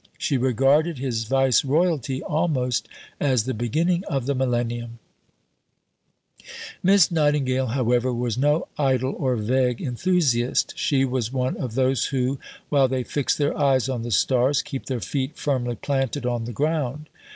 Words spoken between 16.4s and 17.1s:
the ground.